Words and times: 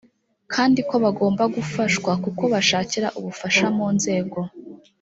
kandi 0.53 0.79
ko 0.89 0.95
bagomba 1.03 1.43
gufashwa 1.55 2.11
kuko 2.23 2.43
bashakira 2.53 3.07
ubufasha 3.19 3.65
mu 3.77 3.87
nzego 3.95 4.39